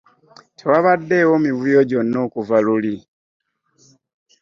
Tewabadde 0.57 1.17
mivuyo 1.43 1.81
gyonna 1.89 2.17
okuva 2.25 2.57
luli. 2.65 2.95